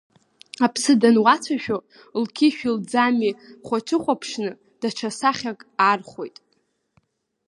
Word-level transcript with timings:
Аԥсы 0.65 0.93
дануацәажәо 1.01 1.77
лқьышәи 2.21 2.75
лӡамҩеи 2.75 3.33
хәацыхәаԥшьны 3.65 4.51
даҽа 4.79 5.09
сахьак 5.17 5.59
аархәоит. 5.83 6.37